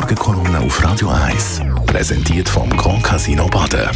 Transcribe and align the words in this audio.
Morgenkolumne 0.00 0.60
auf 0.60 0.82
Radio 0.82 1.10
1. 1.10 1.60
Präsentiert 1.84 2.48
vom 2.48 2.70
Grand 2.70 3.02
Casino 3.04 3.46
Baden. 3.48 3.90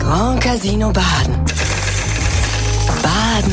Grand 0.00 0.40
Casino 0.40 0.90
Baden. 0.90 1.34
Baden 3.02 3.52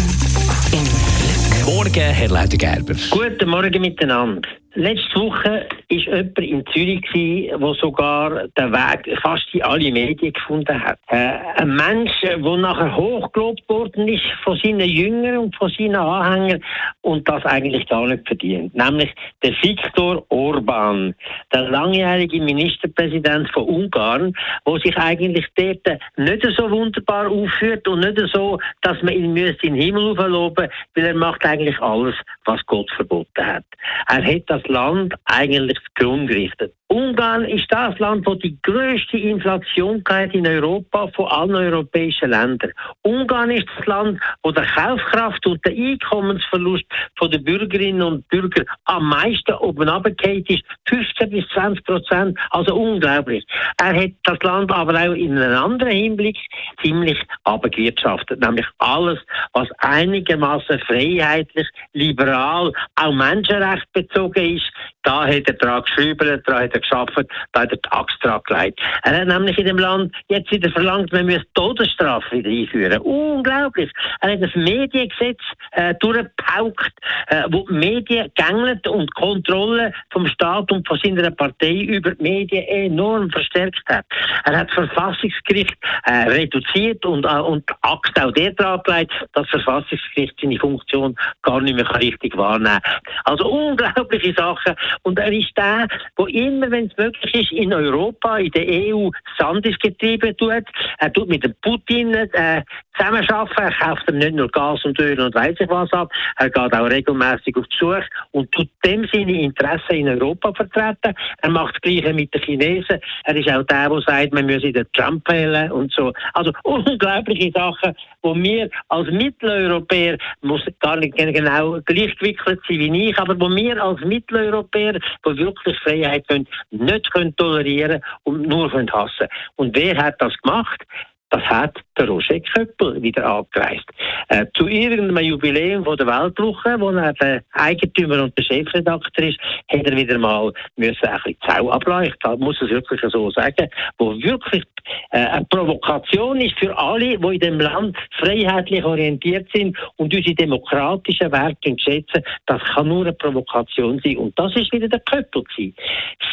im 0.71 0.85
Glück. 0.85 1.75
Morgen, 1.75 2.13
Herr 2.13 2.29
Leiter 2.29 2.55
Gerber. 2.55 2.95
Guten 3.11 3.49
Morgen 3.49 3.81
miteinander. 3.81 4.47
Letzte 4.75 5.19
Woche 5.19 5.65
war 5.89 5.97
jemand 5.97 6.37
in 6.37 6.63
Zürich, 6.67 7.01
der 7.11 7.73
sogar 7.73 8.47
den 8.49 8.71
Weg 8.71 9.19
fast 9.19 9.47
in 9.53 9.63
alle 9.63 9.91
Medien 9.91 10.31
gefunden 10.31 10.79
hat. 10.79 10.99
Äh, 11.07 11.39
ein 11.55 11.75
Mensch, 11.75 12.11
der 12.21 12.37
nachher 12.37 12.95
hochgelobt 12.95 13.67
worden 13.67 14.07
ist 14.07 14.23
von 14.43 14.59
seinen 14.63 14.87
Jüngern 14.87 15.39
und 15.39 15.55
von 15.55 15.71
seinen 15.75 15.95
Anhängern 15.95 16.63
und 17.01 17.27
das 17.27 17.43
eigentlich 17.45 17.87
gar 17.87 18.05
nicht 18.05 18.27
verdient. 18.27 18.75
Nämlich 18.75 19.11
der 19.41 19.53
Viktor 19.53 20.23
Orban, 20.29 21.15
der 21.51 21.69
langjährige 21.69 22.39
Ministerpräsident 22.39 23.49
von 23.51 23.63
Ungarn, 23.63 24.33
der 24.67 24.79
sich 24.81 24.95
eigentlich 24.97 25.47
dort 25.55 25.99
nicht 26.17 26.47
so 26.55 26.69
wunderbar 26.69 27.27
aufführt 27.27 27.87
und 27.87 28.01
nicht 28.01 28.21
so, 28.31 28.59
dass 28.81 29.01
man 29.01 29.13
ihn 29.15 29.35
in 29.35 29.57
den 29.63 29.73
Himmel 29.73 30.11
aufloben 30.11 30.69
weil 30.93 31.05
er 31.05 31.15
macht 31.15 31.43
eigentlich 31.43 31.79
alles, 31.81 32.15
was 32.45 32.63
Gott 32.67 32.89
verboten 32.91 33.45
hat. 33.45 33.63
Er 34.07 34.23
hat 34.23 34.43
das 34.47 34.58
Land 34.67 35.13
eigentlich 35.25 35.77
zugrunde 35.95 36.33
gerichtet. 36.33 36.73
Ungarn 36.91 37.45
ist 37.45 37.67
das 37.69 37.99
Land, 37.99 38.25
wo 38.25 38.33
die 38.33 38.57
größte 38.63 39.15
Inflation 39.15 40.03
hat 40.09 40.33
in 40.33 40.47
Europa 40.47 41.07
von 41.15 41.27
allen 41.27 41.53
europäischen 41.53 42.31
Ländern. 42.31 42.71
Ungarn 43.03 43.51
ist 43.51 43.67
das 43.77 43.85
Land, 43.85 44.19
wo 44.41 44.51
der 44.51 44.65
Kaufkraft 44.65 45.45
und 45.45 45.63
der 45.65 45.73
Einkommensverlust 45.73 46.85
von 47.15 47.29
den 47.29 47.43
Bürgerinnen 47.43 48.01
und 48.01 48.27
Bürgern 48.29 48.65
am 48.85 49.07
meisten 49.07 49.53
oben 49.53 49.87
abgekehrt 49.87 50.49
ist. 50.49 50.63
15 50.87 51.29
bis 51.29 51.47
20 51.49 51.85
Prozent. 51.85 52.39
Also 52.49 52.75
unglaublich. 52.75 53.45
Er 53.77 53.95
hat 53.95 54.11
das 54.23 54.39
Land 54.41 54.71
aber 54.71 54.99
auch 54.99 55.13
in 55.13 55.37
einem 55.37 55.63
anderen 55.63 55.93
Hinblick 55.93 56.37
ziemlich 56.81 57.21
abgewirtschaftet. 57.43 58.39
Nämlich 58.39 58.65
alles, 58.79 59.19
was 59.53 59.67
einigermaßen 59.77 60.79
freiheitlich, 60.79 61.67
liberal, 61.93 62.73
auch 62.95 63.13
menschenrechtsbezogen 63.13 64.57
ist, 64.57 64.71
da 65.03 65.25
hat 65.25 65.47
er 65.47 65.53
dran 65.53 65.83
geschrieben, 65.83 66.41
da 66.45 66.61
hat 66.61 66.73
er 66.73 66.78
geschafft, 66.79 67.13
da 67.53 67.61
hat 67.61 67.71
er 67.71 67.77
die 67.77 67.91
Axt 67.91 68.17
dran 68.21 68.41
gelegt. 68.45 68.79
Er 69.03 69.19
hat 69.19 69.27
nämlich 69.27 69.57
in 69.57 69.65
dem 69.65 69.77
Land 69.77 70.13
jetzt 70.27 70.51
wieder 70.51 70.69
verlangt, 70.71 71.11
man 71.11 71.25
müsse 71.25 71.45
Todesstrafe 71.53 72.37
wieder 72.37 72.49
einführen. 72.49 72.99
Unglaublich. 73.01 73.91
Er 74.21 74.33
hat 74.33 74.41
das 74.41 74.55
Mediengesetz 74.55 75.39
äh, 75.71 75.93
durchgepaukt, 75.95 76.93
äh, 77.27 77.43
wo 77.51 77.65
die 77.69 77.73
Medien 77.73 78.31
gängelt 78.35 78.87
und 78.87 79.13
Kontrolle 79.15 79.93
vom 80.11 80.27
Staat 80.27 80.71
und 80.71 80.87
von 80.87 80.99
seiner 81.03 81.31
Partei 81.31 81.73
über 81.73 82.11
die 82.11 82.23
Medien 82.23 82.63
enorm 82.67 83.29
verstärkt 83.29 83.83
hat. 83.87 84.05
Er 84.45 84.57
hat 84.57 84.69
das 84.69 84.75
Verfassungsgericht 84.75 85.75
äh, 86.05 86.29
reduziert 86.29 87.05
und, 87.05 87.25
äh, 87.25 87.39
und 87.39 87.69
die 87.69 87.73
Axt 87.81 88.19
auch 88.19 88.31
der 88.31 88.51
dran 88.53 88.81
gelegt, 88.83 89.11
dass 89.33 89.47
das 89.51 89.63
Verfassungsgericht 89.63 90.35
seine 90.41 90.59
Funktion 90.59 91.15
gar 91.41 91.61
nicht 91.61 91.75
mehr 91.75 91.95
richtig 91.95 92.35
wahrnehmen 92.37 92.79
kann. 92.81 93.01
Also 93.25 93.49
unglaubliche 93.49 94.33
Sachen. 94.33 94.75
Und 95.03 95.19
er 95.19 95.31
ist 95.31 95.51
der, 95.57 95.87
der 96.17 96.27
immer, 96.27 96.68
wenn 96.71 96.87
es 96.87 96.97
möglich 96.97 97.33
ist, 97.35 97.51
in 97.51 97.73
Europa, 97.73 98.37
in 98.37 98.51
der 98.51 98.65
EU 98.67 99.09
Sandis 99.37 99.77
getrieben 99.79 100.35
tut. 100.37 100.65
Er 100.99 101.13
tut 101.13 101.29
mit 101.29 101.43
dem 101.43 101.53
Putin 101.61 102.13
äh, 102.13 102.63
zusammenarbeiten. 102.97 103.61
Er 103.61 103.71
kauft 103.71 104.09
ihm 104.09 104.17
nicht 104.17 104.35
nur 104.35 104.49
Gas 104.49 104.83
und 104.85 104.99
Öl 104.99 105.19
und 105.19 105.33
weiß 105.33 105.55
ich 105.59 105.69
was 105.69 105.91
ab. 105.93 106.11
Er 106.37 106.49
geht 106.49 106.73
auch 106.73 106.89
regelmäßig 106.89 107.55
auf 107.55 107.65
die 107.67 107.77
Suche 107.77 108.05
und 108.31 108.51
tut 108.51 108.69
dem 108.85 109.07
seine 109.11 109.41
Interessen 109.41 109.95
in 109.95 110.09
Europa 110.09 110.53
vertreten. 110.53 111.13
Er 111.41 111.49
macht 111.49 111.75
das 111.75 111.81
Gleiche 111.81 112.13
mit 112.13 112.33
den 112.33 112.41
Chinesen. 112.41 112.99
Er 113.23 113.35
ist 113.35 113.49
auch 113.49 113.63
der, 113.63 113.89
der 113.89 114.01
sagt, 114.01 114.33
man 114.33 114.45
müsse 114.45 114.71
den 114.71 114.85
Trump 114.93 115.27
wählen 115.29 115.71
und 115.71 115.91
so. 115.91 116.13
Also 116.33 116.51
unglaubliche 116.63 117.51
Sachen, 117.51 117.95
wo 118.21 118.35
wir 118.35 118.69
als 118.89 119.09
Mitteleuropäer, 119.09 120.17
muss 120.41 120.61
gar 120.79 120.97
nicht 120.97 121.15
genau 121.15 121.79
gleichgewickelt 121.85 122.59
sein 122.67 122.79
wie 122.79 123.09
ich, 123.09 123.17
aber 123.17 123.39
wo 123.39 123.49
wir 123.49 123.81
als 123.81 123.99
Mitteleuropäer, 124.01 124.93
die 124.93 125.37
wirklich 125.37 125.77
Freiheit 125.79 126.25
wollen, 126.29 126.47
nicht 126.71 127.11
können 127.11 127.35
tolerieren 127.35 128.01
und 128.23 128.47
nur 128.47 128.69
können 128.69 128.91
hassen. 128.91 129.27
Und 129.55 129.75
wer 129.75 129.97
hat 129.97 130.15
das 130.19 130.35
gemacht? 130.37 130.83
Das 131.29 131.43
hat 131.43 131.77
der 131.97 132.07
Roger 132.07 132.39
Köppel 132.39 133.01
wieder 133.01 133.25
angereist. 133.25 133.85
Äh, 134.29 134.45
zu 134.55 134.67
irgendeinem 134.67 135.23
Jubiläum 135.23 135.83
von 135.83 135.97
der 135.97 136.07
Weltwoche, 136.07 136.79
wo 136.79 136.89
er 136.89 137.13
der 137.13 137.43
Eigentümer 137.53 138.23
und 138.23 138.37
der 138.37 138.43
Chefredakteur 138.43 139.27
ist, 139.27 139.39
hat 139.69 139.85
er 139.85 139.95
wieder 139.95 140.17
mal 140.17 140.51
müssen 140.75 141.05
ein 141.05 141.19
bisschen 141.23 141.37
Zau 141.47 141.69
ableuchten, 141.69 142.39
muss 142.39 142.61
es 142.61 142.69
wirklich 142.69 143.01
so 143.11 143.29
sagen, 143.31 143.69
wo 143.97 144.15
wirklich 144.21 144.63
äh, 145.11 145.19
eine 145.19 145.45
Provokation 145.45 146.39
ist 146.41 146.57
für 146.57 146.75
alle, 146.77 147.17
die 147.17 147.33
in 147.35 147.39
dem 147.39 147.59
Land 147.59 147.97
freiheitlich 148.17 148.83
orientiert 148.83 149.47
sind 149.53 149.77
und 149.97 150.13
unsere 150.13 150.35
demokratischen 150.35 151.31
Werte 151.31 151.75
schätzen. 151.77 152.23
Das 152.45 152.61
kann 152.63 152.87
nur 152.87 153.01
eine 153.01 153.13
Provokation 153.13 154.01
sein. 154.03 154.17
Und 154.17 154.37
das 154.39 154.55
ist 154.55 154.71
wieder 154.71 154.87
der 154.87 154.99
Köppel 155.01 155.43
gewesen. 155.43 155.75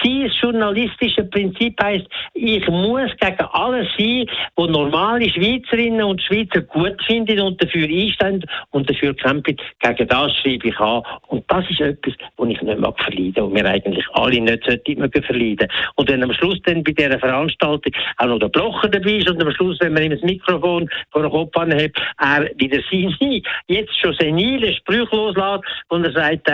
Sein 0.03 0.31
journalistische 0.41 1.25
Prinzip 1.25 1.83
heißt, 1.83 2.07
ich 2.35 2.67
muss 2.69 3.11
gegen 3.19 3.45
alles 3.53 3.89
sein, 3.99 4.27
was 4.57 4.71
normale 4.87 5.29
Schweizerinnen 5.29 6.03
und 6.03 6.23
Schweizer 6.23 6.63
gut 6.63 7.03
finden 7.07 7.41
und 7.41 7.63
dafür 7.63 7.89
einstehen 7.89 8.45
und 8.71 8.89
dafür 8.89 9.15
kämpfen. 9.15 9.57
Gegen 9.81 10.09
das 10.09 10.37
schreibe 10.37 10.69
ich 10.69 10.79
an. 10.79 11.03
Und 11.29 11.45
das 11.49 11.69
ist 11.71 11.81
etwas, 11.81 12.15
was 12.37 12.49
ich 12.49 12.63
nicht 12.63 12.79
mag 12.79 12.99
verleiden 13.03 13.45
und 13.45 13.55
wir 13.55 13.65
eigentlich 13.65 14.07
alle 14.13 14.41
nicht 14.41 14.65
sollten 14.65 15.23
verleiden. 15.23 15.69
Und 15.97 16.09
wenn 16.09 16.23
am 16.23 16.33
Schluss 16.33 16.61
dann 16.65 16.85
bei 16.85 16.93
dieser 16.93 17.19
Veranstaltung 17.19 17.93
auch 18.19 18.27
noch 18.27 18.39
der 18.39 18.49
Blocher 18.49 18.89
dabei 18.89 19.17
ist 19.17 19.29
und 19.29 19.43
am 19.43 19.51
Schluss, 19.53 19.79
wenn 19.81 19.93
man 19.93 20.05
ihm 20.05 20.13
das 20.13 20.23
Mikrofon 20.23 20.89
vor 21.11 21.23
den 21.23 21.31
Kopf 21.31 21.57
anhebt, 21.57 22.01
er 22.19 22.49
wieder 22.57 22.81
seine 22.91 23.43
jetzt 23.67 23.99
schon 24.01 24.15
senile 24.15 24.73
Sprüche 24.73 25.17
loslässt 25.17 25.65
und 25.89 26.05
er 26.05 26.13
sagt, 26.13 26.49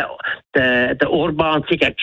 der, 0.55 0.95
der, 0.95 1.11
Orban 1.11 1.65
sei 1.69 1.79
ein 1.87 1.95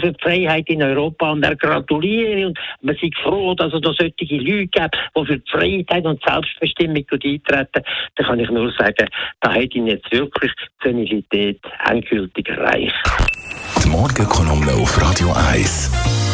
für 0.00 0.12
die 0.12 0.22
Freiheit 0.22 0.68
in 0.68 0.82
Europa 0.82 1.30
und 1.30 1.42
er 1.44 1.56
gratuliere 1.56 2.48
und 2.48 2.58
man 2.82 2.96
sei 3.00 3.10
froh, 3.22 3.54
dass 3.54 3.72
es 3.72 3.80
da 3.80 3.92
solche 3.92 4.36
Leute 4.36 4.66
gibt, 4.66 4.96
die 5.16 5.26
für 5.26 5.38
die 5.38 5.50
Freiheit 5.50 6.04
und 6.04 6.22
Selbstbestimmung 6.24 7.04
eintreten. 7.10 7.84
Da 8.16 8.24
kann 8.24 8.40
ich 8.40 8.50
nur 8.50 8.72
sagen, 8.72 9.08
da 9.40 9.52
hat 9.52 9.74
ihn 9.74 9.86
jetzt 9.86 10.10
wirklich 10.12 10.52
die 10.82 10.88
Senilität 10.88 11.60
endgültig 11.88 12.48
erreicht. 12.48 12.94
Die 13.84 13.88
Morgenkolumne 13.88 14.72
auf 14.72 15.00
Radio 15.00 15.32
1. 15.52 16.33